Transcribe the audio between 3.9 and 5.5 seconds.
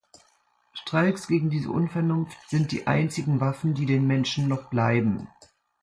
Menschen noch bleiben.